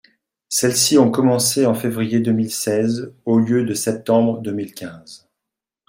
[0.49, 5.29] Celles-ci ont commencé en février deux mille seize au lieu de septembre deux mille quinze.